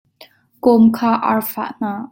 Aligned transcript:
Kawm 0.63 0.83
kha 0.95 1.11
ar 1.31 1.41
fah 1.51 1.71
hna. 1.77 1.91